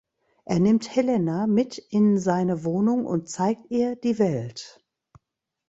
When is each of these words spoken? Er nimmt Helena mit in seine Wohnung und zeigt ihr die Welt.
Er 0.45 0.57
nimmt 0.59 0.95
Helena 0.95 1.45
mit 1.45 1.77
in 1.77 2.17
seine 2.17 2.63
Wohnung 2.63 3.05
und 3.05 3.29
zeigt 3.29 3.69
ihr 3.69 3.95
die 3.95 4.17
Welt. 4.17 4.83